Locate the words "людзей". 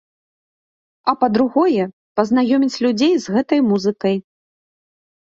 2.87-3.13